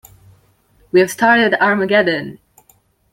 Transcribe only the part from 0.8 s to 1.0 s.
We